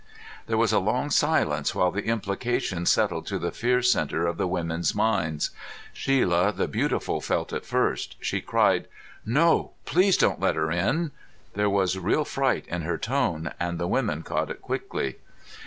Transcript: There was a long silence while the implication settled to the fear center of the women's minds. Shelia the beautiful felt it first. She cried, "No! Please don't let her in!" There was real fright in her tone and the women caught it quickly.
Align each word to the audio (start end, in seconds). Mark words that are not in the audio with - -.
There 0.47 0.57
was 0.57 0.73
a 0.73 0.79
long 0.79 1.11
silence 1.11 1.75
while 1.75 1.91
the 1.91 2.05
implication 2.05 2.87
settled 2.87 3.27
to 3.27 3.37
the 3.37 3.51
fear 3.51 3.83
center 3.83 4.25
of 4.25 4.37
the 4.37 4.47
women's 4.47 4.95
minds. 4.95 5.51
Shelia 5.93 6.51
the 6.51 6.67
beautiful 6.67 7.21
felt 7.21 7.53
it 7.53 7.67
first. 7.67 8.15
She 8.19 8.41
cried, 8.41 8.87
"No! 9.27 9.73
Please 9.85 10.17
don't 10.17 10.39
let 10.39 10.55
her 10.55 10.71
in!" 10.71 11.11
There 11.53 11.69
was 11.69 11.99
real 11.99 12.25
fright 12.25 12.65
in 12.67 12.81
her 12.81 12.97
tone 12.97 13.51
and 13.59 13.77
the 13.77 13.85
women 13.87 14.23
caught 14.23 14.49
it 14.49 14.63
quickly. 14.63 15.17